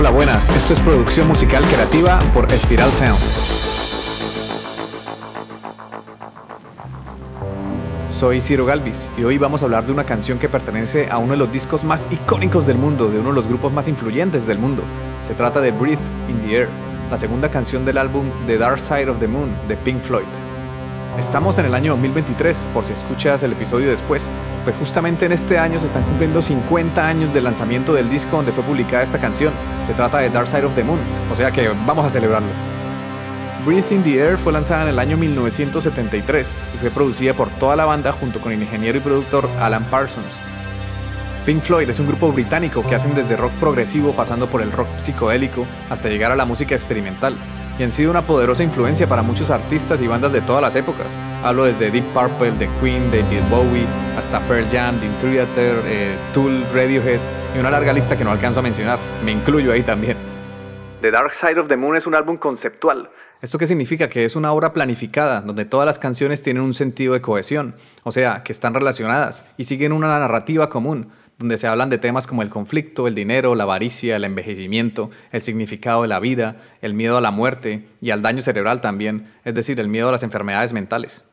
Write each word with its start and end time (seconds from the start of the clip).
Hola, 0.00 0.08
buenas. 0.08 0.48
Esto 0.56 0.72
es 0.72 0.80
producción 0.80 1.28
musical 1.28 1.62
creativa 1.66 2.18
por 2.32 2.50
Espiral 2.50 2.90
Sound. 2.90 3.18
Soy 8.08 8.40
Ciro 8.40 8.64
Galvis 8.64 9.10
y 9.18 9.24
hoy 9.24 9.36
vamos 9.36 9.60
a 9.60 9.66
hablar 9.66 9.84
de 9.84 9.92
una 9.92 10.04
canción 10.04 10.38
que 10.38 10.48
pertenece 10.48 11.10
a 11.10 11.18
uno 11.18 11.32
de 11.32 11.36
los 11.36 11.52
discos 11.52 11.84
más 11.84 12.08
icónicos 12.10 12.66
del 12.66 12.78
mundo, 12.78 13.10
de 13.10 13.18
uno 13.18 13.28
de 13.28 13.34
los 13.34 13.46
grupos 13.46 13.74
más 13.74 13.88
influyentes 13.88 14.46
del 14.46 14.56
mundo. 14.58 14.82
Se 15.20 15.34
trata 15.34 15.60
de 15.60 15.70
Breathe 15.70 16.00
in 16.30 16.40
the 16.40 16.60
Air, 16.60 16.68
la 17.10 17.18
segunda 17.18 17.50
canción 17.50 17.84
del 17.84 17.98
álbum 17.98 18.24
The 18.46 18.56
Dark 18.56 18.80
Side 18.80 19.10
of 19.10 19.18
the 19.18 19.28
Moon 19.28 19.54
de 19.68 19.76
Pink 19.76 20.00
Floyd. 20.00 20.49
Estamos 21.18 21.58
en 21.58 21.66
el 21.66 21.74
año 21.74 21.92
2023, 21.92 22.68
por 22.72 22.84
si 22.84 22.92
escuchas 22.92 23.42
el 23.42 23.52
episodio 23.52 23.90
después, 23.90 24.30
pues 24.64 24.76
justamente 24.76 25.26
en 25.26 25.32
este 25.32 25.58
año 25.58 25.80
se 25.80 25.86
están 25.86 26.04
cumpliendo 26.04 26.40
50 26.40 27.06
años 27.06 27.34
del 27.34 27.44
lanzamiento 27.44 27.92
del 27.92 28.08
disco 28.08 28.36
donde 28.36 28.52
fue 28.52 28.62
publicada 28.62 29.02
esta 29.02 29.20
canción. 29.20 29.52
Se 29.84 29.92
trata 29.92 30.18
de 30.18 30.30
Dark 30.30 30.46
Side 30.46 30.64
of 30.64 30.74
the 30.74 30.84
Moon, 30.84 31.00
o 31.30 31.34
sea 31.34 31.50
que 31.50 31.68
vamos 31.68 32.06
a 32.06 32.10
celebrarlo. 32.10 32.48
Breathe 33.66 33.92
in 33.92 34.02
the 34.04 34.18
Air 34.18 34.38
fue 34.38 34.52
lanzada 34.52 34.84
en 34.84 34.88
el 34.88 34.98
año 34.98 35.16
1973 35.16 36.56
y 36.74 36.78
fue 36.78 36.90
producida 36.90 37.34
por 37.34 37.50
toda 37.50 37.76
la 37.76 37.84
banda 37.84 38.12
junto 38.12 38.40
con 38.40 38.52
el 38.52 38.62
ingeniero 38.62 38.98
y 38.98 39.02
productor 39.02 39.50
Alan 39.58 39.84
Parsons. 39.84 40.40
Pink 41.44 41.62
Floyd 41.62 41.90
es 41.90 41.98
un 41.98 42.06
grupo 42.06 42.30
británico 42.30 42.86
que 42.86 42.94
hacen 42.94 43.14
desde 43.14 43.36
rock 43.36 43.52
progresivo 43.54 44.12
pasando 44.12 44.48
por 44.48 44.62
el 44.62 44.70
rock 44.70 44.88
psicodélico 44.98 45.66
hasta 45.90 46.08
llegar 46.08 46.30
a 46.30 46.36
la 46.36 46.44
música 46.44 46.74
experimental 46.74 47.36
y 47.80 47.82
han 47.82 47.92
sido 47.92 48.10
una 48.10 48.20
poderosa 48.20 48.62
influencia 48.62 49.08
para 49.08 49.22
muchos 49.22 49.48
artistas 49.48 50.02
y 50.02 50.06
bandas 50.06 50.32
de 50.32 50.42
todas 50.42 50.60
las 50.60 50.76
épocas. 50.76 51.16
Hablo 51.42 51.64
desde 51.64 51.90
Deep 51.90 52.04
Purple, 52.12 52.52
The 52.58 52.68
Queen, 52.78 53.10
David 53.10 53.40
Bowie, 53.48 53.86
hasta 54.18 54.38
Pearl 54.40 54.68
Jam, 54.70 55.00
The 55.00 55.08
Theater, 55.26 55.76
eh, 55.86 56.14
Tool, 56.34 56.62
Radiohead 56.74 57.18
y 57.56 57.58
una 57.58 57.70
larga 57.70 57.94
lista 57.94 58.18
que 58.18 58.22
no 58.24 58.32
alcanzo 58.32 58.60
a 58.60 58.62
mencionar. 58.62 58.98
Me 59.24 59.32
incluyo 59.32 59.72
ahí 59.72 59.80
también. 59.80 60.18
The 61.00 61.10
Dark 61.10 61.32
Side 61.32 61.58
of 61.58 61.68
the 61.68 61.76
Moon 61.78 61.96
es 61.96 62.06
un 62.06 62.14
álbum 62.14 62.36
conceptual. 62.36 63.08
¿Esto 63.40 63.56
qué 63.56 63.66
significa? 63.66 64.10
Que 64.10 64.26
es 64.26 64.36
una 64.36 64.52
obra 64.52 64.74
planificada, 64.74 65.40
donde 65.40 65.64
todas 65.64 65.86
las 65.86 65.98
canciones 65.98 66.42
tienen 66.42 66.62
un 66.62 66.74
sentido 66.74 67.14
de 67.14 67.22
cohesión, 67.22 67.74
o 68.02 68.12
sea, 68.12 68.42
que 68.42 68.52
están 68.52 68.74
relacionadas 68.74 69.46
y 69.56 69.64
siguen 69.64 69.94
una 69.94 70.18
narrativa 70.18 70.68
común, 70.68 71.12
donde 71.40 71.56
se 71.56 71.66
hablan 71.66 71.88
de 71.88 71.96
temas 71.96 72.26
como 72.26 72.42
el 72.42 72.50
conflicto, 72.50 73.08
el 73.08 73.14
dinero, 73.14 73.54
la 73.54 73.64
avaricia, 73.64 74.14
el 74.14 74.24
envejecimiento, 74.24 75.10
el 75.32 75.40
significado 75.40 76.02
de 76.02 76.08
la 76.08 76.20
vida, 76.20 76.58
el 76.82 76.92
miedo 76.92 77.16
a 77.16 77.22
la 77.22 77.30
muerte 77.30 77.86
y 78.02 78.10
al 78.10 78.20
daño 78.20 78.42
cerebral 78.42 78.82
también, 78.82 79.32
es 79.46 79.54
decir, 79.54 79.80
el 79.80 79.88
miedo 79.88 80.10
a 80.10 80.12
las 80.12 80.22
enfermedades 80.22 80.74
mentales. 80.74 81.24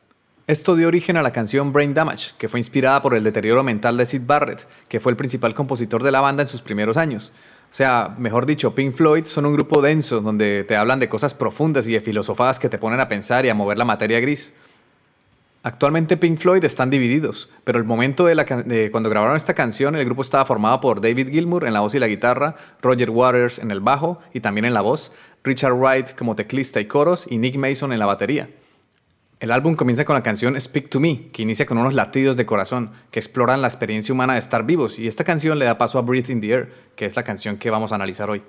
Esto 0.46 0.76
dio 0.76 0.88
origen 0.88 1.18
a 1.18 1.22
la 1.22 1.30
canción 1.30 1.74
Brain 1.74 1.92
Damage, 1.92 2.32
que 2.38 2.48
fue 2.48 2.58
inspirada 2.58 3.02
por 3.02 3.14
el 3.14 3.22
deterioro 3.22 3.62
mental 3.62 3.98
de 3.98 4.06
Sid 4.06 4.22
Barrett, 4.24 4.66
que 4.88 4.98
fue 4.98 5.12
el 5.12 5.16
principal 5.16 5.52
compositor 5.52 6.02
de 6.02 6.10
la 6.10 6.22
banda 6.22 6.42
en 6.42 6.48
sus 6.48 6.62
primeros 6.62 6.96
años. 6.96 7.30
O 7.70 7.74
sea, 7.74 8.14
mejor 8.16 8.46
dicho, 8.46 8.74
Pink 8.74 8.94
Floyd 8.94 9.26
son 9.26 9.44
un 9.44 9.52
grupo 9.52 9.82
denso 9.82 10.22
donde 10.22 10.64
te 10.64 10.74
hablan 10.74 11.00
de 11.00 11.10
cosas 11.10 11.34
profundas 11.34 11.86
y 11.86 11.92
de 11.92 12.00
filosofadas 12.00 12.58
que 12.58 12.70
te 12.70 12.78
ponen 12.78 12.98
a 12.98 13.08
pensar 13.08 13.44
y 13.44 13.50
a 13.50 13.54
mover 13.54 13.76
la 13.76 13.84
materia 13.84 14.20
gris. 14.20 14.54
Actualmente 15.68 16.16
Pink 16.16 16.38
Floyd 16.38 16.64
están 16.64 16.88
divididos, 16.88 17.50
pero 17.62 17.78
el 17.78 17.84
momento 17.84 18.24
de, 18.24 18.88
cuando 18.90 19.10
grabaron 19.10 19.36
esta 19.36 19.52
canción 19.52 19.96
el 19.96 20.04
grupo 20.06 20.22
estaba 20.22 20.46
formado 20.46 20.80
por 20.80 21.02
David 21.02 21.28
Gilmour 21.28 21.66
en 21.66 21.74
la 21.74 21.80
voz 21.80 21.94
y 21.94 21.98
la 21.98 22.06
guitarra, 22.06 22.56
Roger 22.80 23.10
Waters 23.10 23.58
en 23.58 23.70
el 23.70 23.80
bajo 23.80 24.18
y 24.32 24.40
también 24.40 24.64
en 24.64 24.72
la 24.72 24.80
voz, 24.80 25.12
Richard 25.44 25.74
Wright 25.74 26.14
como 26.14 26.34
teclista 26.34 26.80
y 26.80 26.86
coros 26.86 27.26
y 27.28 27.36
Nick 27.36 27.56
Mason 27.56 27.92
en 27.92 27.98
la 27.98 28.06
batería. 28.06 28.48
El 29.40 29.50
álbum 29.50 29.76
comienza 29.76 30.06
con 30.06 30.14
la 30.14 30.22
canción 30.22 30.58
Speak 30.58 30.88
to 30.88 31.00
Me, 31.00 31.28
que 31.32 31.42
inicia 31.42 31.66
con 31.66 31.76
unos 31.76 31.92
latidos 31.92 32.38
de 32.38 32.46
corazón 32.46 32.92
que 33.10 33.20
exploran 33.20 33.60
la 33.60 33.68
experiencia 33.68 34.14
humana 34.14 34.32
de 34.32 34.38
estar 34.38 34.64
vivos, 34.64 34.98
y 34.98 35.06
esta 35.06 35.24
canción 35.24 35.58
le 35.58 35.66
da 35.66 35.76
paso 35.76 35.98
a 35.98 36.00
Breathe 36.00 36.32
in 36.32 36.40
the 36.40 36.50
Air, 36.50 36.72
que 36.96 37.04
es 37.04 37.14
la 37.14 37.24
canción 37.24 37.58
que 37.58 37.68
vamos 37.68 37.92
a 37.92 37.96
analizar 37.96 38.30
hoy. 38.30 38.42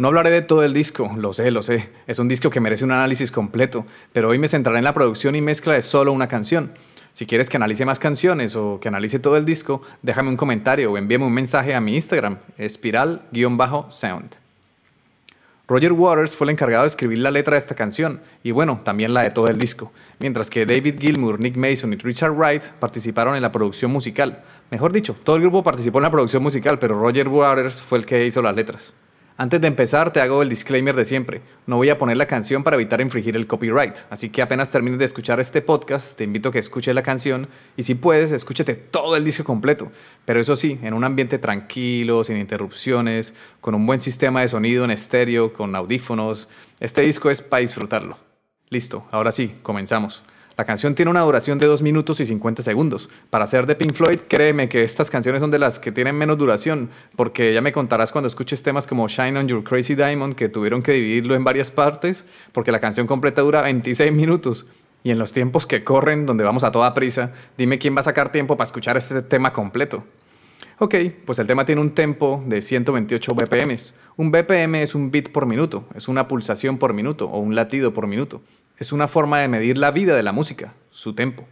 No 0.00 0.06
hablaré 0.06 0.30
de 0.30 0.42
todo 0.42 0.62
el 0.62 0.72
disco, 0.72 1.10
lo 1.16 1.32
sé, 1.32 1.50
lo 1.50 1.60
sé. 1.60 1.90
Es 2.06 2.20
un 2.20 2.28
disco 2.28 2.50
que 2.50 2.60
merece 2.60 2.84
un 2.84 2.92
análisis 2.92 3.32
completo, 3.32 3.84
pero 4.12 4.28
hoy 4.28 4.38
me 4.38 4.46
centraré 4.46 4.78
en 4.78 4.84
la 4.84 4.94
producción 4.94 5.34
y 5.34 5.40
mezcla 5.40 5.72
de 5.72 5.82
solo 5.82 6.12
una 6.12 6.28
canción. 6.28 6.70
Si 7.10 7.26
quieres 7.26 7.50
que 7.50 7.56
analice 7.56 7.84
más 7.84 7.98
canciones 7.98 8.54
o 8.54 8.78
que 8.80 8.86
analice 8.86 9.18
todo 9.18 9.36
el 9.36 9.44
disco, 9.44 9.82
déjame 10.02 10.28
un 10.28 10.36
comentario 10.36 10.92
o 10.92 10.98
envíame 10.98 11.24
un 11.24 11.32
mensaje 11.32 11.74
a 11.74 11.80
mi 11.80 11.96
Instagram, 11.96 12.38
espiral-sound. 12.58 14.36
Roger 15.66 15.92
Waters 15.92 16.36
fue 16.36 16.44
el 16.44 16.50
encargado 16.50 16.84
de 16.84 16.88
escribir 16.90 17.18
la 17.18 17.32
letra 17.32 17.54
de 17.54 17.58
esta 17.58 17.74
canción 17.74 18.20
y 18.44 18.52
bueno, 18.52 18.80
también 18.84 19.12
la 19.12 19.22
de 19.22 19.32
todo 19.32 19.48
el 19.48 19.58
disco, 19.58 19.92
mientras 20.20 20.48
que 20.48 20.64
David 20.64 21.00
Gilmour, 21.00 21.40
Nick 21.40 21.56
Mason 21.56 21.92
y 21.92 21.96
Richard 21.96 22.36
Wright 22.36 22.62
participaron 22.78 23.34
en 23.34 23.42
la 23.42 23.50
producción 23.50 23.90
musical. 23.90 24.44
Mejor 24.70 24.92
dicho, 24.92 25.16
todo 25.24 25.34
el 25.34 25.42
grupo 25.42 25.64
participó 25.64 25.98
en 25.98 26.04
la 26.04 26.10
producción 26.12 26.44
musical, 26.44 26.78
pero 26.78 26.96
Roger 26.96 27.26
Waters 27.26 27.82
fue 27.82 27.98
el 27.98 28.06
que 28.06 28.24
hizo 28.24 28.40
las 28.40 28.54
letras. 28.54 28.94
Antes 29.40 29.60
de 29.60 29.68
empezar, 29.68 30.12
te 30.12 30.20
hago 30.20 30.42
el 30.42 30.48
disclaimer 30.48 30.96
de 30.96 31.04
siempre. 31.04 31.42
No 31.64 31.76
voy 31.76 31.90
a 31.90 31.96
poner 31.96 32.16
la 32.16 32.26
canción 32.26 32.64
para 32.64 32.74
evitar 32.74 33.00
infringir 33.00 33.36
el 33.36 33.46
copyright, 33.46 33.98
así 34.10 34.30
que 34.30 34.42
apenas 34.42 34.72
termines 34.72 34.98
de 34.98 35.04
escuchar 35.04 35.38
este 35.38 35.62
podcast, 35.62 36.18
te 36.18 36.24
invito 36.24 36.48
a 36.48 36.52
que 36.52 36.58
escuches 36.58 36.92
la 36.92 37.04
canción 37.04 37.46
y 37.76 37.84
si 37.84 37.94
puedes, 37.94 38.32
escúchate 38.32 38.74
todo 38.74 39.14
el 39.14 39.24
disco 39.24 39.44
completo. 39.44 39.92
Pero 40.24 40.40
eso 40.40 40.56
sí, 40.56 40.80
en 40.82 40.92
un 40.92 41.04
ambiente 41.04 41.38
tranquilo, 41.38 42.24
sin 42.24 42.36
interrupciones, 42.36 43.32
con 43.60 43.76
un 43.76 43.86
buen 43.86 44.00
sistema 44.00 44.40
de 44.40 44.48
sonido 44.48 44.84
en 44.84 44.90
estéreo, 44.90 45.52
con 45.52 45.76
audífonos. 45.76 46.48
Este 46.80 47.02
disco 47.02 47.30
es 47.30 47.40
para 47.40 47.60
disfrutarlo. 47.60 48.18
Listo, 48.70 49.06
ahora 49.12 49.30
sí, 49.30 49.54
comenzamos. 49.62 50.24
La 50.58 50.64
canción 50.64 50.96
tiene 50.96 51.12
una 51.12 51.20
duración 51.20 51.60
de 51.60 51.66
2 51.66 51.82
minutos 51.82 52.18
y 52.18 52.26
50 52.26 52.64
segundos. 52.64 53.08
Para 53.30 53.46
ser 53.46 53.64
de 53.66 53.76
Pink 53.76 53.92
Floyd, 53.92 54.18
créeme 54.26 54.68
que 54.68 54.82
estas 54.82 55.08
canciones 55.08 55.40
son 55.40 55.52
de 55.52 55.60
las 55.60 55.78
que 55.78 55.92
tienen 55.92 56.16
menos 56.16 56.36
duración, 56.36 56.90
porque 57.14 57.54
ya 57.54 57.60
me 57.60 57.70
contarás 57.70 58.10
cuando 58.10 58.26
escuches 58.26 58.64
temas 58.64 58.88
como 58.88 59.06
Shine 59.06 59.38
on 59.38 59.46
Your 59.46 59.62
Crazy 59.62 59.94
Diamond, 59.94 60.34
que 60.34 60.48
tuvieron 60.48 60.82
que 60.82 60.90
dividirlo 60.90 61.36
en 61.36 61.44
varias 61.44 61.70
partes, 61.70 62.24
porque 62.50 62.72
la 62.72 62.80
canción 62.80 63.06
completa 63.06 63.40
dura 63.40 63.62
26 63.62 64.12
minutos. 64.12 64.66
Y 65.04 65.12
en 65.12 65.20
los 65.20 65.30
tiempos 65.30 65.64
que 65.64 65.84
corren, 65.84 66.26
donde 66.26 66.42
vamos 66.42 66.64
a 66.64 66.72
toda 66.72 66.92
prisa, 66.92 67.32
dime 67.56 67.78
quién 67.78 67.94
va 67.94 68.00
a 68.00 68.02
sacar 68.02 68.32
tiempo 68.32 68.56
para 68.56 68.66
escuchar 68.66 68.96
este 68.96 69.22
tema 69.22 69.52
completo. 69.52 70.02
Ok, 70.80 70.96
pues 71.24 71.38
el 71.38 71.46
tema 71.46 71.66
tiene 71.66 71.82
un 71.82 71.92
tempo 71.92 72.42
de 72.46 72.62
128 72.62 73.32
BPM. 73.32 73.76
Un 74.16 74.32
BPM 74.32 74.74
es 74.82 74.96
un 74.96 75.12
beat 75.12 75.30
por 75.30 75.46
minuto, 75.46 75.84
es 75.94 76.08
una 76.08 76.26
pulsación 76.26 76.78
por 76.78 76.94
minuto 76.94 77.28
o 77.28 77.38
un 77.38 77.54
latido 77.54 77.94
por 77.94 78.08
minuto 78.08 78.42
es 78.78 78.92
una 78.92 79.08
forma 79.08 79.40
de 79.40 79.48
medir 79.48 79.78
la 79.78 79.90
vida 79.90 80.14
de 80.14 80.22
la 80.22 80.32
música, 80.32 80.74
su 80.90 81.14
tempo. 81.14 81.46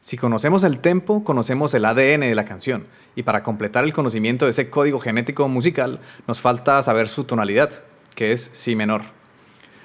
Si 0.00 0.16
conocemos 0.16 0.64
el 0.64 0.80
tempo, 0.80 1.24
conocemos 1.24 1.74
el 1.74 1.84
ADN 1.84 2.20
de 2.20 2.34
la 2.34 2.44
canción, 2.44 2.86
y 3.16 3.24
para 3.24 3.42
completar 3.42 3.84
el 3.84 3.92
conocimiento 3.92 4.44
de 4.44 4.52
ese 4.52 4.70
código 4.70 5.00
genético 5.00 5.48
musical, 5.48 6.00
nos 6.26 6.40
falta 6.40 6.80
saber 6.82 7.08
su 7.08 7.24
tonalidad, 7.24 7.82
que 8.14 8.32
es 8.32 8.50
Si 8.52 8.76
menor. 8.76 9.02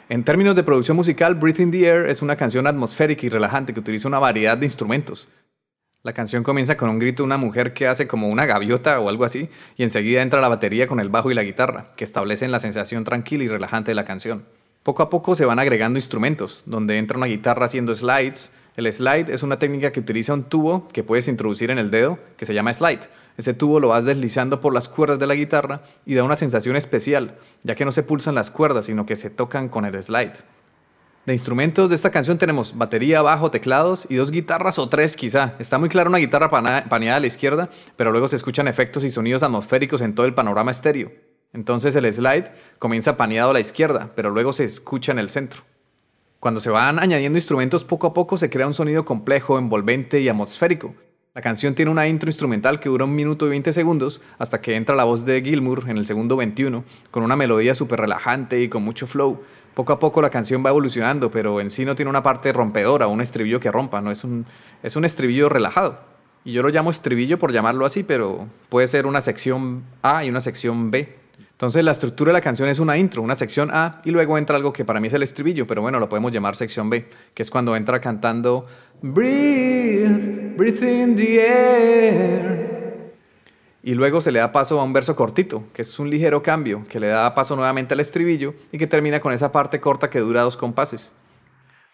En 0.10 0.24
términos 0.24 0.56
de 0.56 0.64
producción 0.64 0.98
musical, 0.98 1.36
Breathe 1.36 1.64
in 1.64 1.72
the 1.72 1.88
Air 1.88 2.10
es 2.10 2.22
una 2.22 2.36
canción 2.36 2.68
atmosférica 2.68 3.26
y 3.26 3.30
relajante 3.30 3.74
que 3.74 3.80
utiliza 3.80 4.08
una 4.08 4.20
variedad 4.20 4.58
de 4.58 4.66
instrumentos. 4.66 5.30
La 6.04 6.14
canción 6.14 6.44
comienza 6.44 6.76
con 6.76 6.90
un 6.90 7.00
grito 7.00 7.24
de 7.24 7.28
una 7.28 7.38
mujer 7.38 7.74
que 7.74 7.88
hace 7.88 8.08
como 8.08 8.28
una 8.28 8.46
gaviota 8.46 9.00
o 9.00 9.08
algo 9.08 9.24
así, 9.24 9.50
y 9.78 9.84
enseguida 9.84 10.22
entra 10.22 10.42
la 10.42 10.50
batería 10.50 10.86
con 10.86 11.00
el 11.00 11.10
bajo 11.10 11.32
y 11.32 11.34
la 11.34 11.44
guitarra, 11.44 11.94
que 11.96 12.04
establecen 12.04 12.52
la 12.52 12.60
sensación 12.60 13.06
tranquila 13.06 13.46
y 13.46 13.48
relajante 13.48 13.92
de 13.92 13.96
la 13.96 14.04
canción. 14.06 14.44
Poco 14.84 15.02
a 15.02 15.10
poco 15.10 15.34
se 15.34 15.46
van 15.46 15.60
agregando 15.60 15.98
instrumentos, 15.98 16.64
donde 16.66 16.98
entra 16.98 17.18
una 17.18 17.28
guitarra 17.28 17.66
haciendo 17.66 17.96
slides. 17.96 18.52
El 18.76 18.92
slide 18.92 19.32
es 19.32 19.42
una 19.42 19.58
técnica 19.58 19.94
que 19.94 20.02
utiliza 20.02 20.34
un 20.34 20.44
tubo 20.44 20.90
que 20.90 21.04
puedes 21.04 21.30
introducir 21.30 21.72
en 21.72 21.78
el 21.78 21.90
dedo, 21.90 22.20
que 22.36 22.46
se 22.46 22.54
llama 22.54 22.74
slide. 22.74 23.00
Ese 23.38 23.54
tubo 23.54 23.80
lo 23.80 23.88
vas 23.88 24.04
deslizando 24.04 24.60
por 24.60 24.74
las 24.74 24.90
cuerdas 24.90 25.20
de 25.20 25.28
la 25.28 25.36
guitarra 25.36 25.84
y 26.06 26.16
da 26.16 26.24
una 26.26 26.36
sensación 26.36 26.76
especial, 26.76 27.38
ya 27.62 27.76
que 27.76 27.86
no 27.86 27.94
se 27.94 28.04
pulsan 28.04 28.36
las 28.36 28.52
cuerdas, 28.52 28.86
sino 28.86 29.06
que 29.06 29.16
se 29.16 29.30
tocan 29.30 29.70
con 29.70 29.86
el 29.86 30.04
slide. 30.04 30.34
De 31.26 31.32
instrumentos 31.32 31.88
de 31.88 31.96
esta 31.96 32.12
canción 32.12 32.38
tenemos 32.38 32.78
batería, 32.78 33.22
bajo, 33.22 33.52
teclados 33.52 34.06
y 34.10 34.16
dos 34.16 34.32
guitarras 34.32 34.80
o 34.80 34.90
tres 34.90 35.16
quizá. 35.16 35.54
Está 35.60 35.78
muy 35.78 35.88
clara 35.88 36.10
una 36.10 36.18
guitarra 36.18 36.50
paneada 36.50 37.16
a 37.16 37.20
la 37.22 37.28
izquierda, 37.28 37.70
pero 37.96 38.12
luego 38.12 38.28
se 38.28 38.36
escuchan 38.36 38.68
efectos 38.68 39.06
y 39.06 39.10
sonidos 39.10 39.44
atmosféricos 39.44 40.02
en 40.02 40.14
todo 40.14 40.26
el 40.26 40.34
panorama 40.34 40.72
estéreo. 40.72 41.33
Entonces 41.54 41.96
el 41.96 42.12
slide 42.12 42.52
comienza 42.80 43.16
paneado 43.16 43.52
a 43.52 43.54
la 43.54 43.60
izquierda, 43.60 44.12
pero 44.16 44.32
luego 44.32 44.54
se 44.54 44.64
escucha 44.64 45.12
en 45.12 45.20
el 45.20 45.30
centro. 45.30 45.62
Cuando 46.40 46.60
se 46.60 46.70
van 46.70 47.00
añadiendo 47.00 47.38
instrumentos 47.38 47.86
poco 47.86 48.08
a 48.08 48.14
poco 48.14 48.36
se 48.38 48.50
crea 48.50 48.68
un 48.68 48.74
sonido 48.74 49.06
complejo, 49.06 49.58
envolvente 49.58 50.20
y 50.20 50.28
atmosférico. 50.28 50.94
La 51.36 51.42
canción 51.42 51.74
tiene 51.74 51.90
una 51.90 52.08
intro 52.08 52.30
instrumental 52.30 52.80
que 52.80 52.90
dura 52.90 53.06
un 53.06 53.16
minuto 53.16 53.48
y 53.48 53.50
20 53.50 53.74
segundos 53.74 54.22
hasta 54.38 54.62
que 54.62 54.76
entra 54.76 54.96
la 54.96 55.04
voz 55.04 55.26
de 55.26 55.42
Gilmour 55.42 55.86
en 55.90 55.98
el 55.98 56.06
segundo 56.06 56.36
21 56.36 56.84
con 57.10 57.24
una 57.24 57.36
melodía 57.36 57.74
súper 57.74 58.02
relajante 58.02 58.62
y 58.62 58.70
con 58.70 58.84
mucho 58.84 59.08
flow. 59.08 59.42
Poco 59.74 59.94
a 59.94 60.00
poco 60.00 60.22
la 60.22 60.30
canción 60.30 60.64
va 60.64 60.70
evolucionando, 60.70 61.32
pero 61.32 61.60
en 61.60 61.72
sí 61.72 61.86
no 61.86 61.96
tiene 61.96 62.10
una 62.10 62.22
parte 62.22 62.54
rompedora 62.54 63.08
un 63.08 63.22
estribillo 63.22 63.60
que 63.60 63.72
rompa, 63.72 64.02
no 64.02 64.12
es 64.12 64.24
un, 64.24 64.46
es 64.84 64.96
un 64.96 65.06
estribillo 65.06 65.50
relajado. 65.50 66.02
Y 66.46 66.52
yo 66.52 66.62
lo 66.62 66.70
llamo 66.70 66.92
estribillo 66.92 67.40
por 67.40 67.52
llamarlo 67.52 67.86
así, 67.86 68.04
pero 68.04 68.48
puede 68.70 68.88
ser 68.88 69.08
una 69.08 69.22
sección 69.22 69.84
A 70.04 70.26
y 70.26 70.30
una 70.30 70.42
sección 70.42 70.92
B. 70.92 71.23
Entonces 71.54 71.84
la 71.84 71.92
estructura 71.92 72.30
de 72.30 72.34
la 72.34 72.42
canción 72.42 72.68
es 72.68 72.80
una 72.80 72.98
intro, 72.98 73.22
una 73.22 73.36
sección 73.36 73.70
A 73.72 74.02
y 74.04 74.12
luego 74.12 74.38
entra 74.38 74.56
algo 74.56 74.74
que 74.74 74.84
para 74.84 75.00
mí 75.00 75.08
es 75.08 75.14
el 75.14 75.24
estribillo, 75.24 75.66
pero 75.66 75.82
bueno, 75.82 76.00
lo 76.00 76.10
podemos 76.10 76.32
llamar 76.32 76.56
sección 76.56 76.90
B, 76.90 77.08
que 77.34 77.42
es 77.42 77.50
cuando 77.50 77.76
entra 77.76 78.02
cantando 78.02 78.68
Breathe, 79.02 80.56
breathe 80.56 81.04
in 81.04 81.16
the 81.16 81.40
air. 81.40 82.74
y 83.84 83.96
luego 83.96 84.22
se 84.22 84.32
le 84.32 84.40
da 84.40 84.52
paso 84.52 84.80
a 84.80 84.84
un 84.84 84.94
verso 84.94 85.16
cortito, 85.16 85.66
que 85.74 85.82
es 85.82 86.00
un 86.00 86.10
ligero 86.10 86.42
cambio, 86.42 86.86
que 86.90 87.00
le 87.00 87.08
da 87.08 87.36
paso 87.36 87.56
nuevamente 87.56 87.94
al 87.94 88.00
estribillo 88.00 88.54
y 88.72 88.78
que 88.78 88.88
termina 88.88 89.20
con 89.20 89.34
esa 89.34 89.52
parte 89.52 89.80
corta 89.82 90.10
que 90.10 90.20
dura 90.20 90.42
dos 90.42 90.56
compases. 90.56 91.14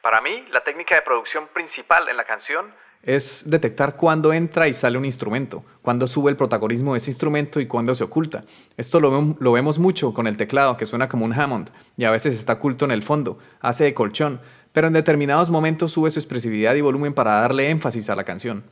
Para 0.02 0.22
mí, 0.22 0.46
la 0.52 0.64
técnica 0.64 0.96
de 0.96 1.02
producción 1.02 1.48
principal 1.52 2.08
en 2.08 2.16
la 2.16 2.26
canción 2.26 2.68
es 3.04 3.44
detectar 3.48 3.96
cuándo 3.96 4.34
entra 4.34 4.68
y 4.68 4.74
sale 4.74 4.98
un 4.98 5.06
instrumento, 5.06 5.64
cuándo 5.82 6.06
sube 6.06 6.32
el 6.32 6.38
protagonismo 6.38 6.94
de 6.94 6.98
ese 6.98 7.12
instrumento 7.12 7.60
y 7.60 7.66
cuándo 7.66 7.96
se 7.96 8.04
oculta. 8.04 8.42
Esto 8.78 9.00
lo, 9.00 9.52
vemos 9.52 9.80
mucho 9.80 10.14
con 10.14 10.28
el 10.28 10.38
teclado, 10.38 10.78
que 10.78 10.86
suena 10.86 11.08
como 11.08 11.26
un 11.26 11.34
Hammond, 11.34 11.70
y 11.98 12.04
a 12.04 12.12
veces 12.12 12.38
está 12.38 12.54
oculto 12.54 12.86
en 12.86 12.92
el 12.92 13.02
fondo, 13.02 13.40
hace 13.62 13.86
de 13.86 13.94
colchón, 13.94 14.42
pero 14.74 14.88
en 14.88 14.94
determinados 14.94 15.50
momentos 15.50 15.92
sube 15.92 16.12
su 16.12 16.20
expresividad 16.20 16.76
y 16.76 16.82
volumen 16.82 17.14
para 17.14 17.42
darle 17.42 17.70
énfasis 17.70 18.10
a 18.10 18.16
la 18.16 18.26
canción. 18.26 18.64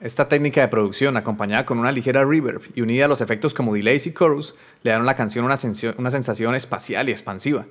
Esta 0.00 0.28
técnica 0.28 0.62
de 0.62 0.68
producción, 0.68 1.18
acompañada 1.18 1.66
con 1.66 1.78
una 1.78 1.92
ligera 1.92 2.24
reverb 2.24 2.62
y 2.74 2.80
unida 2.80 3.04
a 3.04 3.08
los 3.08 3.20
efectos 3.20 3.52
como 3.52 3.74
delays 3.74 4.06
y 4.06 4.14
chorus, 4.14 4.56
le 4.82 4.92
dan 4.92 5.02
a 5.02 5.04
la 5.04 5.14
canción 5.14 5.44
una 5.44 6.10
sensación 6.10 6.54
espacial 6.54 7.10
y 7.10 7.12
expansiva. 7.12 7.66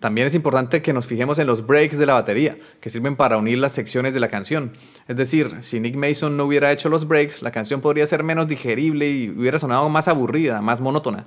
También 0.00 0.26
es 0.26 0.34
importante 0.34 0.82
que 0.82 0.92
nos 0.92 1.06
fijemos 1.06 1.38
en 1.38 1.46
los 1.46 1.66
breaks 1.66 1.96
de 1.96 2.06
la 2.06 2.14
batería, 2.14 2.58
que 2.80 2.90
sirven 2.90 3.16
para 3.16 3.38
unir 3.38 3.58
las 3.58 3.72
secciones 3.72 4.12
de 4.12 4.20
la 4.20 4.28
canción. 4.28 4.72
Es 5.08 5.16
decir, 5.16 5.58
si 5.60 5.80
Nick 5.80 5.96
Mason 5.96 6.36
no 6.36 6.44
hubiera 6.44 6.72
hecho 6.72 6.88
los 6.88 7.08
breaks, 7.08 7.42
la 7.42 7.52
canción 7.52 7.80
podría 7.80 8.04
ser 8.04 8.22
menos 8.22 8.48
digerible 8.48 9.08
y 9.08 9.30
hubiera 9.30 9.58
sonado 9.58 9.88
más 9.88 10.08
aburrida, 10.08 10.60
más 10.60 10.80
monótona. 10.80 11.26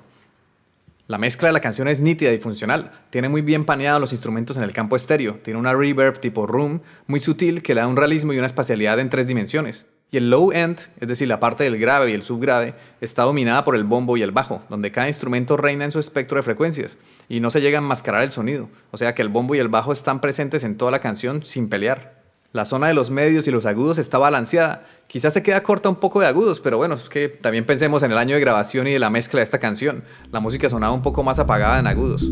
La 1.08 1.18
mezcla 1.18 1.48
de 1.48 1.54
la 1.54 1.62
canción 1.62 1.88
es 1.88 2.02
nítida 2.02 2.34
y 2.34 2.38
funcional. 2.38 2.92
Tiene 3.10 3.30
muy 3.30 3.42
bien 3.42 3.64
paneados 3.64 4.02
los 4.02 4.12
instrumentos 4.12 4.58
en 4.58 4.64
el 4.64 4.74
campo 4.74 4.98
estéreo. 4.98 5.40
Tiene 5.42 5.58
una 5.58 5.74
reverb 5.74 6.20
tipo 6.20 6.46
room 6.46 6.82
muy 7.08 7.22
sutil 7.22 7.64
que 7.64 7.74
le 7.74 7.82
da 7.82 7.88
un 7.88 7.96
realismo 7.96 8.34
y 8.34 8.38
una 8.38 8.46
espacialidad 8.46 9.00
en 9.00 9.10
tres 9.10 9.26
dimensiones. 9.26 9.86
Y 10.10 10.18
el 10.18 10.30
low 10.30 10.54
end, 10.54 10.80
es 11.02 11.08
decir, 11.08 11.28
la 11.28 11.42
parte 11.42 11.66
del 11.66 11.78
grave 11.78 12.12
y 12.12 12.14
el 12.14 12.24
subgrave, 12.24 12.76
está 13.02 13.24
dominada 13.24 13.66
por 13.66 13.76
el 13.76 13.84
bombo 13.84 14.16
y 14.16 14.22
el 14.22 14.32
bajo, 14.32 14.62
donde 14.70 14.92
cada 14.92 15.08
instrumento 15.08 15.58
reina 15.58 15.84
en 15.84 15.92
su 15.92 16.00
espectro 16.00 16.38
de 16.38 16.44
frecuencias 16.44 16.98
y 17.28 17.42
no 17.42 17.50
se 17.50 17.60
llega 17.60 17.78
a 17.78 17.82
enmascarar 17.82 18.24
el 18.24 18.32
sonido. 18.32 18.70
O 18.92 18.98
sea 18.98 19.14
que 19.14 19.22
el 19.22 19.28
bombo 19.28 19.54
y 19.56 19.60
el 19.60 19.68
bajo 19.68 19.92
están 19.92 20.22
presentes 20.22 20.64
en 20.64 20.78
toda 20.78 20.92
la 20.92 21.00
canción 21.00 21.44
sin 21.44 21.68
pelear. 21.68 22.18
La 22.54 22.64
zona 22.64 22.88
de 22.88 22.94
los 22.94 23.10
medios 23.10 23.48
y 23.50 23.52
los 23.52 23.66
agudos 23.66 23.98
está 23.98 24.18
balanceada. 24.18 24.86
Quizás 25.08 25.34
se 25.34 25.44
queda 25.44 25.62
corta 25.62 25.90
un 25.90 25.98
poco 25.98 26.22
de 26.22 26.28
agudos, 26.28 26.62
pero 26.62 26.78
bueno, 26.78 26.96
es 26.96 27.10
que 27.10 27.28
también 27.28 27.66
pensemos 27.66 28.02
en 28.04 28.14
el 28.14 28.18
año 28.18 28.36
de 28.36 28.42
grabación 28.42 28.88
y 28.88 28.94
de 28.94 29.00
la 29.00 29.10
mezcla 29.10 29.40
de 29.40 29.44
esta 29.44 29.60
canción. 29.60 30.04
La 30.32 30.40
música 30.40 30.70
sonaba 30.70 30.94
un 30.94 31.02
poco 31.02 31.22
más 31.22 31.38
apagada 31.40 31.80
en 31.80 31.88
agudos. 31.88 32.32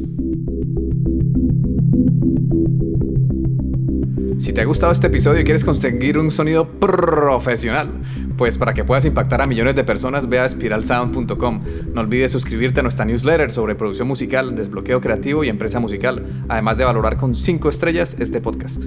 Si 4.38 4.54
te 4.54 4.62
ha 4.62 4.66
gustado 4.66 4.92
este 4.92 5.08
episodio 5.08 5.42
y 5.42 5.44
quieres 5.44 5.64
conseguir 5.64 6.18
un 6.18 6.30
sonido 6.30 6.68
profesional, 6.68 7.90
pues 8.38 8.58
para 8.58 8.74
que 8.74 8.84
puedas 8.84 9.06
impactar 9.06 9.42
a 9.42 9.46
millones 9.46 9.76
de 9.76 9.84
personas, 9.84 10.28
ve 10.28 10.40
a 10.40 10.48
spiralsound.com. 10.48 11.62
No 11.94 12.02
olvides 12.02 12.32
suscribirte 12.32 12.82
a 12.82 12.84
nuestra 12.84 13.06
newsletter 13.06 13.52
sobre 13.52 13.76
producción 13.76 14.08
musical, 14.08 14.56
desbloqueo 14.56 15.00
creativo 15.00 15.44
y 15.44 15.50
empresa 15.50 15.80
musical, 15.80 16.26
además 16.50 16.78
de 16.78 16.84
valorar 16.84 17.18
con 17.18 17.34
5 17.34 17.70
estrellas 17.70 18.18
este 18.20 18.42
podcast. 18.42 18.86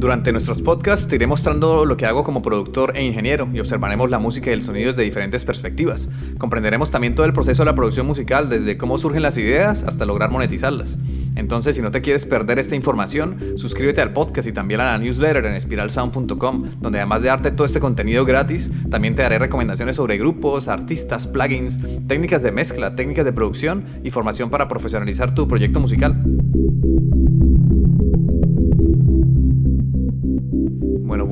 Durante 0.00 0.32
nuestros 0.32 0.62
podcasts 0.62 1.06
te 1.06 1.16
iré 1.16 1.26
mostrando 1.26 1.84
lo 1.84 1.94
que 1.98 2.06
hago 2.06 2.24
como 2.24 2.40
productor 2.40 2.96
e 2.96 3.04
ingeniero 3.04 3.50
y 3.52 3.60
observaremos 3.60 4.08
la 4.08 4.18
música 4.18 4.48
y 4.48 4.54
el 4.54 4.62
sonido 4.62 4.92
desde 4.92 5.02
diferentes 5.02 5.44
perspectivas. 5.44 6.08
Comprenderemos 6.38 6.90
también 6.90 7.14
todo 7.14 7.26
el 7.26 7.34
proceso 7.34 7.60
de 7.60 7.66
la 7.66 7.74
producción 7.74 8.06
musical, 8.06 8.48
desde 8.48 8.78
cómo 8.78 8.96
surgen 8.96 9.20
las 9.20 9.36
ideas 9.36 9.84
hasta 9.84 10.06
lograr 10.06 10.30
monetizarlas. 10.30 10.96
Entonces, 11.36 11.76
si 11.76 11.82
no 11.82 11.90
te 11.90 12.00
quieres 12.00 12.24
perder 12.24 12.58
esta 12.58 12.74
información, 12.74 13.36
suscríbete 13.56 14.00
al 14.00 14.14
podcast 14.14 14.48
y 14.48 14.52
también 14.52 14.80
a 14.80 14.86
la 14.86 14.96
newsletter 14.96 15.44
en 15.44 15.60
spiralsound.com, 15.60 16.64
donde 16.80 16.98
además 16.98 17.20
de 17.20 17.28
darte 17.28 17.50
todo 17.50 17.66
este 17.66 17.78
contenido 17.78 18.24
gratis, 18.24 18.70
también 18.88 19.14
te 19.14 19.20
daré 19.20 19.38
recomendaciones 19.38 19.96
sobre 19.96 20.16
grupos, 20.16 20.68
artistas, 20.68 21.26
plugins, 21.26 21.78
técnicas 22.08 22.42
de 22.42 22.52
mezcla, 22.52 22.96
técnicas 22.96 23.26
de 23.26 23.34
producción 23.34 23.84
y 24.02 24.10
formación 24.10 24.48
para 24.48 24.66
profesionalizar 24.66 25.34
tu 25.34 25.46
proyecto 25.46 25.78
musical. 25.78 26.24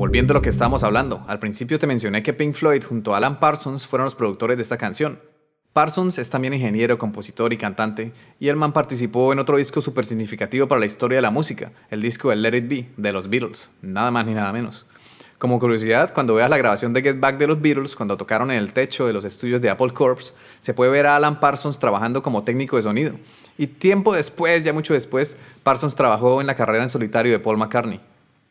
Volviendo 0.09 0.33
a 0.33 0.37
lo 0.37 0.41
que 0.41 0.49
estábamos 0.49 0.83
hablando, 0.83 1.23
al 1.27 1.37
principio 1.37 1.77
te 1.77 1.85
mencioné 1.85 2.23
que 2.23 2.33
Pink 2.33 2.55
Floyd 2.55 2.83
junto 2.83 3.13
a 3.13 3.17
Alan 3.17 3.39
Parsons 3.39 3.85
fueron 3.85 4.05
los 4.05 4.15
productores 4.15 4.57
de 4.57 4.63
esta 4.63 4.75
canción. 4.75 5.19
Parsons 5.71 6.17
es 6.17 6.31
también 6.31 6.55
ingeniero, 6.55 6.97
compositor 6.97 7.53
y 7.53 7.57
cantante, 7.57 8.11
y 8.39 8.47
el 8.47 8.55
man 8.55 8.73
participó 8.73 9.31
en 9.31 9.37
otro 9.37 9.57
disco 9.57 9.81
súper 9.81 10.05
significativo 10.05 10.67
para 10.67 10.79
la 10.79 10.87
historia 10.87 11.17
de 11.17 11.21
la 11.21 11.29
música, 11.29 11.73
el 11.91 12.01
disco 12.01 12.31
de 12.31 12.37
Let 12.37 12.57
It 12.57 12.67
Be, 12.67 12.89
de 12.97 13.11
los 13.11 13.29
Beatles, 13.29 13.69
nada 13.83 14.09
más 14.09 14.25
ni 14.25 14.33
nada 14.33 14.51
menos. 14.51 14.87
Como 15.37 15.59
curiosidad, 15.59 16.11
cuando 16.11 16.33
veas 16.33 16.49
la 16.49 16.57
grabación 16.57 16.91
de 16.91 17.03
Get 17.03 17.19
Back 17.19 17.37
de 17.37 17.45
los 17.45 17.61
Beatles, 17.61 17.95
cuando 17.95 18.17
tocaron 18.17 18.49
en 18.49 18.57
el 18.57 18.73
techo 18.73 19.05
de 19.05 19.13
los 19.13 19.25
estudios 19.25 19.61
de 19.61 19.69
Apple 19.69 19.93
Corps, 19.93 20.33
se 20.57 20.73
puede 20.73 20.89
ver 20.89 21.05
a 21.05 21.17
Alan 21.17 21.39
Parsons 21.39 21.77
trabajando 21.77 22.23
como 22.23 22.43
técnico 22.43 22.77
de 22.77 22.81
sonido. 22.81 23.13
Y 23.59 23.67
tiempo 23.67 24.15
después, 24.15 24.63
ya 24.63 24.73
mucho 24.73 24.95
después, 24.95 25.37
Parsons 25.61 25.93
trabajó 25.93 26.41
en 26.41 26.47
la 26.47 26.55
carrera 26.55 26.81
en 26.81 26.89
solitario 26.89 27.31
de 27.31 27.37
Paul 27.37 27.57
McCartney. 27.57 28.01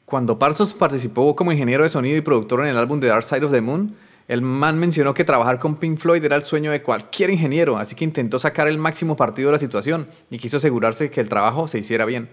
Cuando 0.09 0.39
Parsons 0.39 0.73
participó 0.73 1.37
como 1.37 1.53
ingeniero 1.53 1.83
de 1.83 1.91
sonido 1.91 2.17
y 2.17 2.23
productor 2.23 2.61
en 2.61 2.69
el 2.69 2.79
álbum 2.79 2.99
The 2.99 3.09
Dark 3.09 3.25
Side 3.25 3.45
of 3.45 3.53
the 3.53 3.61
Moon, 3.61 3.95
el 4.27 4.41
man 4.41 4.79
mencionó 4.79 5.13
que 5.13 5.23
trabajar 5.23 5.59
con 5.59 5.77
Pink 5.77 5.99
Floyd 5.99 6.25
era 6.25 6.35
el 6.35 6.45
sueño 6.45 6.71
de 6.71 6.81
cualquier 6.81 7.29
ingeniero, 7.29 7.77
así 7.77 7.95
que 7.95 8.05
intentó 8.05 8.39
sacar 8.39 8.69
el 8.69 8.79
máximo 8.79 9.17
partido 9.17 9.51
de 9.51 9.53
la 9.53 9.59
situación 9.59 10.09
y 10.31 10.39
quiso 10.39 10.57
asegurarse 10.57 11.11
que 11.11 11.21
el 11.21 11.29
trabajo 11.29 11.69
se 11.69 11.77
hiciera 11.77 12.07
bien. 12.07 12.31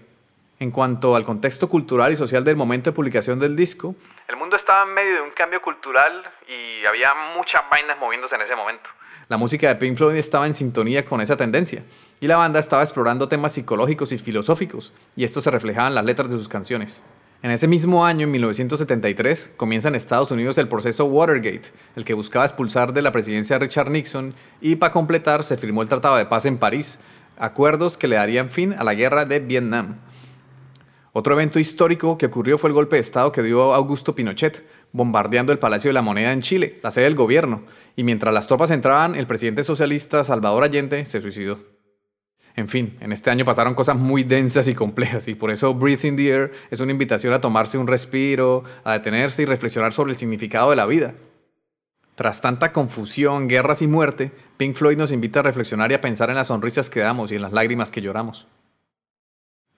En 0.58 0.70
cuanto 0.70 1.16
al 1.16 1.26
contexto 1.26 1.68
cultural 1.68 2.10
y 2.12 2.16
social 2.16 2.44
del 2.44 2.56
momento 2.56 2.88
de 2.88 2.94
publicación 2.94 3.38
del 3.38 3.54
disco, 3.54 3.94
el 4.26 4.36
mundo 4.36 4.56
estaba 4.56 4.84
en 4.84 4.94
medio 4.94 5.16
de 5.16 5.20
un 5.20 5.32
cambio 5.32 5.60
cultural 5.60 6.22
y 6.48 6.86
había 6.86 7.10
muchas 7.36 7.60
vainas 7.70 7.98
moviéndose 7.98 8.36
en 8.36 8.40
ese 8.40 8.56
momento. 8.56 8.88
La 9.28 9.36
música 9.36 9.68
de 9.68 9.76
Pink 9.76 9.98
Floyd 9.98 10.16
estaba 10.16 10.46
en 10.46 10.54
sintonía 10.54 11.04
con 11.04 11.20
esa 11.20 11.36
tendencia 11.36 11.82
y 12.20 12.26
la 12.26 12.38
banda 12.38 12.58
estaba 12.58 12.82
explorando 12.82 13.28
temas 13.28 13.52
psicológicos 13.52 14.12
y 14.12 14.18
filosóficos, 14.18 14.94
y 15.14 15.24
esto 15.24 15.42
se 15.42 15.50
reflejaba 15.50 15.88
en 15.88 15.94
las 15.94 16.06
letras 16.06 16.30
de 16.30 16.38
sus 16.38 16.48
canciones. 16.48 17.04
En 17.42 17.50
ese 17.50 17.68
mismo 17.68 18.06
año, 18.06 18.24
en 18.24 18.30
1973, 18.30 19.52
comienza 19.56 19.88
en 19.88 19.94
Estados 19.94 20.30
Unidos 20.30 20.56
el 20.56 20.68
proceso 20.68 21.04
Watergate, 21.04 21.68
el 21.94 22.04
que 22.04 22.14
buscaba 22.14 22.46
expulsar 22.46 22.94
de 22.94 23.02
la 23.02 23.12
presidencia 23.12 23.56
a 23.56 23.58
Richard 23.58 23.90
Nixon 23.90 24.34
y 24.60 24.76
para 24.76 24.92
completar 24.92 25.44
se 25.44 25.58
firmó 25.58 25.82
el 25.82 25.88
Tratado 25.88 26.16
de 26.16 26.24
Paz 26.24 26.46
en 26.46 26.56
París, 26.56 26.98
acuerdos 27.36 27.98
que 27.98 28.08
le 28.08 28.16
darían 28.16 28.48
fin 28.48 28.72
a 28.72 28.84
la 28.84 28.94
guerra 28.94 29.26
de 29.26 29.40
Vietnam. 29.40 29.96
Otro 31.12 31.34
evento 31.34 31.58
histórico 31.58 32.16
que 32.16 32.26
ocurrió 32.26 32.56
fue 32.56 32.70
el 32.70 32.74
golpe 32.74 32.96
de 32.96 33.00
Estado 33.00 33.32
que 33.32 33.42
dio 33.42 33.74
Augusto 33.74 34.14
Pinochet, 34.14 34.66
bombardeando 34.92 35.52
el 35.52 35.58
Palacio 35.58 35.90
de 35.90 35.94
la 35.94 36.02
Moneda 36.02 36.32
en 36.32 36.42
Chile, 36.42 36.80
la 36.82 36.90
sede 36.90 37.04
del 37.04 37.14
gobierno, 37.14 37.64
y 37.96 38.04
mientras 38.04 38.32
las 38.32 38.46
tropas 38.46 38.70
entraban, 38.70 39.14
el 39.14 39.26
presidente 39.26 39.62
socialista 39.62 40.24
Salvador 40.24 40.64
Allende 40.64 41.04
se 41.04 41.20
suicidó. 41.20 41.75
En 42.56 42.68
fin, 42.68 42.96
en 43.00 43.12
este 43.12 43.30
año 43.30 43.44
pasaron 43.44 43.74
cosas 43.74 43.96
muy 43.96 44.24
densas 44.24 44.66
y 44.66 44.74
complejas 44.74 45.28
y 45.28 45.34
por 45.34 45.50
eso 45.50 45.74
Breathe 45.74 46.08
in 46.08 46.16
the 46.16 46.28
Air 46.28 46.52
es 46.70 46.80
una 46.80 46.90
invitación 46.90 47.34
a 47.34 47.40
tomarse 47.40 47.76
un 47.76 47.86
respiro, 47.86 48.64
a 48.82 48.94
detenerse 48.94 49.42
y 49.42 49.44
reflexionar 49.44 49.92
sobre 49.92 50.12
el 50.12 50.16
significado 50.16 50.70
de 50.70 50.76
la 50.76 50.86
vida. 50.86 51.14
Tras 52.14 52.40
tanta 52.40 52.72
confusión, 52.72 53.46
guerras 53.46 53.82
y 53.82 53.86
muerte, 53.86 54.32
Pink 54.56 54.74
Floyd 54.74 54.96
nos 54.96 55.12
invita 55.12 55.40
a 55.40 55.42
reflexionar 55.42 55.90
y 55.92 55.94
a 55.96 56.00
pensar 56.00 56.30
en 56.30 56.36
las 56.36 56.46
sonrisas 56.46 56.88
que 56.88 57.00
damos 57.00 57.30
y 57.30 57.36
en 57.36 57.42
las 57.42 57.52
lágrimas 57.52 57.90
que 57.90 58.00
lloramos. 58.00 58.46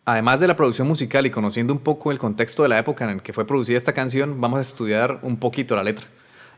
Además 0.04 0.38
de 0.38 0.46
la 0.46 0.56
producción 0.56 0.86
musical 0.86 1.26
y 1.26 1.30
conociendo 1.30 1.72
un 1.72 1.80
poco 1.80 2.12
el 2.12 2.20
contexto 2.20 2.62
de 2.62 2.68
la 2.68 2.78
época 2.78 3.04
en 3.04 3.10
el 3.10 3.22
que 3.22 3.32
fue 3.32 3.44
producida 3.44 3.76
esta 3.76 3.92
canción, 3.92 4.40
vamos 4.40 4.58
a 4.58 4.60
estudiar 4.60 5.18
un 5.22 5.38
poquito 5.38 5.74
la 5.74 5.82
letra. 5.82 6.06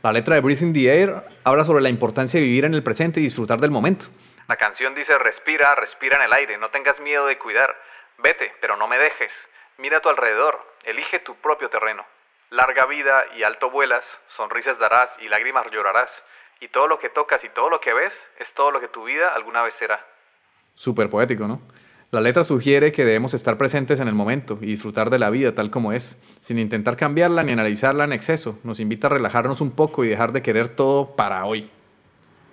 La 0.02 0.12
letra 0.12 0.34
de 0.34 0.42
Breathe 0.42 0.66
in 0.66 0.72
the 0.74 0.86
Air 0.86 1.24
habla 1.44 1.64
sobre 1.64 1.82
la 1.82 1.88
importancia 1.88 2.38
de 2.38 2.46
vivir 2.46 2.66
en 2.66 2.74
el 2.74 2.82
presente 2.82 3.20
y 3.20 3.22
disfrutar 3.22 3.58
del 3.58 3.70
momento. 3.70 4.06
La 4.50 4.56
canción 4.56 4.96
dice, 4.96 5.16
respira, 5.16 5.76
respira 5.76 6.16
en 6.16 6.22
el 6.22 6.32
aire, 6.32 6.58
no 6.58 6.70
tengas 6.70 6.98
miedo 6.98 7.24
de 7.26 7.38
cuidar. 7.38 7.72
Vete, 8.18 8.52
pero 8.60 8.76
no 8.76 8.88
me 8.88 8.98
dejes. 8.98 9.32
Mira 9.78 9.98
a 9.98 10.00
tu 10.00 10.08
alrededor, 10.08 10.58
elige 10.82 11.20
tu 11.20 11.36
propio 11.36 11.70
terreno. 11.70 12.04
Larga 12.50 12.84
vida 12.86 13.26
y 13.36 13.44
alto 13.44 13.70
vuelas, 13.70 14.04
sonrisas 14.26 14.76
darás 14.76 15.08
y 15.20 15.28
lágrimas 15.28 15.70
llorarás. 15.70 16.10
Y 16.58 16.66
todo 16.66 16.88
lo 16.88 16.98
que 16.98 17.10
tocas 17.10 17.44
y 17.44 17.48
todo 17.50 17.70
lo 17.70 17.80
que 17.80 17.94
ves 17.94 18.12
es 18.40 18.52
todo 18.52 18.72
lo 18.72 18.80
que 18.80 18.88
tu 18.88 19.04
vida 19.04 19.28
alguna 19.28 19.62
vez 19.62 19.74
será. 19.74 20.04
Súper 20.74 21.08
poético, 21.08 21.46
¿no? 21.46 21.62
La 22.10 22.20
letra 22.20 22.42
sugiere 22.42 22.90
que 22.90 23.04
debemos 23.04 23.34
estar 23.34 23.56
presentes 23.56 24.00
en 24.00 24.08
el 24.08 24.14
momento 24.14 24.58
y 24.60 24.66
disfrutar 24.66 25.10
de 25.10 25.20
la 25.20 25.30
vida 25.30 25.54
tal 25.54 25.70
como 25.70 25.92
es, 25.92 26.20
sin 26.40 26.58
intentar 26.58 26.96
cambiarla 26.96 27.44
ni 27.44 27.52
analizarla 27.52 28.02
en 28.02 28.12
exceso. 28.12 28.58
Nos 28.64 28.80
invita 28.80 29.06
a 29.06 29.10
relajarnos 29.10 29.60
un 29.60 29.70
poco 29.76 30.04
y 30.04 30.08
dejar 30.08 30.32
de 30.32 30.42
querer 30.42 30.66
todo 30.66 31.14
para 31.14 31.44
hoy. 31.44 31.70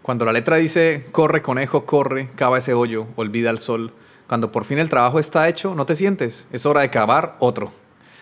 Cuando 0.07 0.23
la 0.23 0.31
letra 0.31 0.55
dice, 0.55 1.03
corre 1.11 1.41
conejo, 1.41 1.85
corre, 1.85 2.29
cava 2.37 2.59
ese 2.59 2.73
hoyo, 2.73 3.07
olvida 3.17 3.49
el 3.49 3.59
sol, 3.59 3.91
cuando 4.25 4.53
por 4.53 4.63
fin 4.63 4.79
el 4.79 4.87
trabajo 4.87 5.19
está 5.19 5.49
hecho, 5.49 5.75
no 5.75 5.85
te 5.85 5.97
sientes, 5.97 6.47
es 6.53 6.65
hora 6.65 6.79
de 6.79 6.89
cavar 6.89 7.35
otro. 7.39 7.73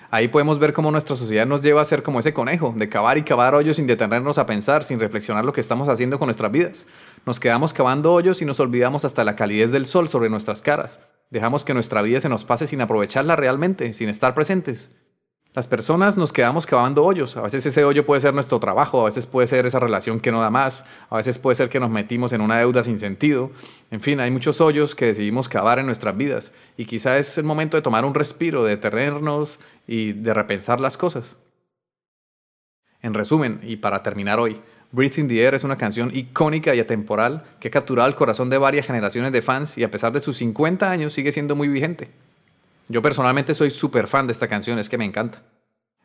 Ahí 0.10 0.28
podemos 0.28 0.58
ver 0.58 0.74
cómo 0.74 0.90
nuestra 0.90 1.16
sociedad 1.16 1.46
nos 1.46 1.62
lleva 1.62 1.84
a 1.84 1.86
ser 1.86 2.02
como 2.02 2.18
ese 2.18 2.34
conejo, 2.34 2.74
de 2.76 2.90
cavar 2.90 3.20
y 3.20 3.24
cavar 3.24 3.54
hoyos 3.54 3.76
sin 3.76 3.86
detenernos 3.86 4.40
a 4.40 4.48
pensar, 4.48 4.84
sin 4.84 5.00
reflexionar 5.00 5.46
lo 5.46 5.54
que 5.54 5.62
estamos 5.62 5.88
haciendo 5.88 6.18
con 6.18 6.26
nuestras 6.26 6.52
vidas. 6.52 6.88
Nos 7.24 7.40
quedamos 7.40 7.72
cavando 7.72 8.14
hoyos 8.14 8.42
y 8.42 8.46
nos 8.46 8.60
olvidamos 8.60 9.06
hasta 9.06 9.24
la 9.24 9.36
calidez 9.36 9.72
del 9.72 9.86
sol 9.86 10.10
sobre 10.10 10.32
nuestras 10.32 10.64
caras. 10.64 11.00
Dejamos 11.30 11.66
que 11.66 11.76
nuestra 11.76 12.02
vida 12.02 12.20
se 12.20 12.30
nos 12.30 12.46
pase 12.46 12.66
sin 12.66 12.82
aprovecharla 12.82 13.36
realmente, 13.36 13.94
sin 13.94 14.10
estar 14.10 14.34
presentes. 14.34 14.90
Las 15.56 15.68
personas 15.68 16.18
nos 16.18 16.34
quedamos 16.34 16.66
cavando 16.66 17.06
hoyos. 17.06 17.38
A 17.38 17.42
veces 17.42 17.66
ese 17.66 17.86
hoyo 17.86 18.06
puede 18.06 18.20
ser 18.20 18.34
nuestro 18.34 18.60
trabajo, 18.60 19.00
a 19.00 19.06
veces 19.06 19.26
puede 19.26 19.48
ser 19.48 19.66
esa 19.66 19.80
relación 19.80 20.20
que 20.20 20.30
no 20.30 20.42
da 20.42 20.50
más, 20.50 20.84
a 21.10 21.16
veces 21.16 21.40
puede 21.40 21.56
ser 21.56 21.70
que 21.70 21.80
nos 21.80 21.90
metimos 21.90 22.34
en 22.34 22.42
una 22.42 22.60
deuda 22.60 22.84
sin 22.84 23.00
sentido. 23.00 23.52
En 23.90 24.02
fin, 24.02 24.20
hay 24.20 24.32
muchos 24.32 24.60
hoyos 24.60 24.96
que 24.96 25.06
decidimos 25.06 25.48
cavar 25.48 25.80
en 25.80 25.86
nuestras 25.86 26.18
vidas 26.18 26.52
y 26.76 26.84
quizá 26.84 27.18
es 27.18 27.38
el 27.38 27.46
momento 27.46 27.78
de 27.78 27.82
tomar 27.82 28.04
un 28.04 28.14
respiro, 28.14 28.66
de 28.66 28.72
detenernos 28.72 29.62
y 29.88 30.12
de 30.12 30.34
repensar 30.34 30.82
las 30.82 30.98
cosas. 30.98 31.38
En 33.02 33.14
resumen, 33.14 33.62
y 33.64 33.78
para 33.78 34.04
terminar 34.04 34.42
hoy, 34.42 34.60
Breathe 34.92 35.22
in 35.22 35.30
the 35.30 35.42
Air 35.42 35.56
es 35.56 35.64
una 35.64 35.78
canción 35.78 36.12
icónica 36.14 36.76
y 36.76 36.82
atemporal 36.82 37.46
que 37.62 37.70
ha 37.70 37.72
capturado 37.72 38.10
el 38.10 38.16
corazón 38.16 38.50
de 38.50 38.58
varias 38.58 38.86
generaciones 38.86 39.32
de 39.32 39.42
fans 39.42 39.78
y 39.78 39.86
a 39.86 39.92
pesar 39.92 40.12
de 40.12 40.20
sus 40.20 40.36
50 40.36 40.92
años 40.92 41.14
sigue 41.14 41.32
siendo 41.32 41.56
muy 41.56 41.70
vigente. 41.70 42.10
Yo 42.88 43.02
personalmente 43.02 43.54
soy 43.54 43.72
súper 43.72 44.08
fan 44.08 44.28
de 44.28 44.34
esta 44.34 44.48
canción, 44.48 44.78
es 44.78 44.90
que 44.90 44.98
me 44.98 45.06
encanta. 45.06 45.42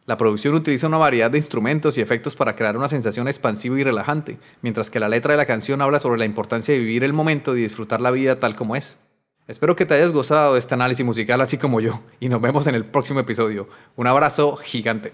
La 0.07 0.17
producción 0.17 0.55
utiliza 0.55 0.87
una 0.87 0.97
variedad 0.97 1.31
de 1.31 1.39
instrumentos 1.39 1.99
y 1.99 2.01
efectos 2.01 2.35
para 2.35 2.57
crear 2.57 2.77
una 2.77 2.89
sensación 2.89 3.29
expansiva 3.29 3.79
y 3.79 3.85
relajante, 3.85 4.39
mientras 4.63 4.89
que 4.91 4.99
la 4.99 5.09
letra 5.09 5.35
de 5.35 5.39
la 5.39 5.47
canción 5.47 5.83
habla 5.83 6.01
sobre 6.01 6.19
la 6.19 6.25
importancia 6.25 6.73
de 6.73 6.81
vivir 6.81 7.05
el 7.05 7.13
momento 7.13 7.55
y 7.55 7.61
disfrutar 7.61 8.01
la 8.01 8.11
vida 8.11 8.41
tal 8.41 8.57
como 8.57 8.77
es. 8.77 8.99
Espero 9.47 9.77
que 9.77 9.85
te 9.85 9.95
hayas 9.95 10.13
gozado 10.13 10.55
de 10.55 10.59
este 10.59 10.75
análisis 10.75 11.05
musical 11.05 11.41
así 11.41 11.59
como 11.59 11.81
yo, 11.81 12.01
y 12.19 12.29
nos 12.29 12.41
vemos 12.41 12.67
en 12.67 12.75
el 12.75 12.85
próximo 12.85 13.21
episodio. 13.21 13.69
Un 13.97 14.07
abrazo 14.07 14.57
gigante. 14.57 15.13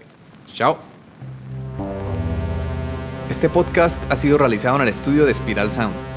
Chao. 0.53 0.77
Este 3.29 3.49
podcast 3.49 4.01
ha 4.09 4.15
sido 4.15 4.37
realizado 4.37 4.77
en 4.77 4.83
el 4.83 4.89
estudio 4.89 5.25
de 5.25 5.33
Spiral 5.33 5.69
Sound. 5.69 6.16